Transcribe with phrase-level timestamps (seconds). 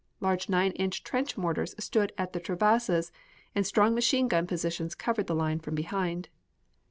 [0.19, 3.11] Large nine inch trench mortars stood at the traverses
[3.53, 6.27] and strong machine gun positions covered the line from behind.